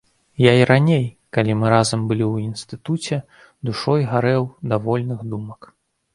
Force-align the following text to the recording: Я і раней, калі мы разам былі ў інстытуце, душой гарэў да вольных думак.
Я 0.43 0.51
і 0.59 0.61
раней, 0.69 1.03
калі 1.37 1.57
мы 1.63 1.69
разам 1.73 2.07
былі 2.13 2.25
ў 2.29 2.35
інстытуце, 2.49 3.21
душой 3.71 4.01
гарэў 4.17 4.43
да 4.73 4.83
вольных 4.89 5.19
думак. 5.37 5.61